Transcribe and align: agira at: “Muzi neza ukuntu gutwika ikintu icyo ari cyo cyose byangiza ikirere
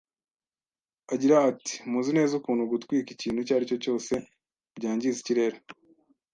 agira 1.13 1.35
at: 1.49 1.65
“Muzi 1.91 2.11
neza 2.17 2.33
ukuntu 2.39 2.69
gutwika 2.71 3.09
ikintu 3.11 3.39
icyo 3.41 3.53
ari 3.55 3.69
cyo 3.69 3.77
cyose 3.83 4.13
byangiza 4.77 5.17
ikirere 5.19 5.57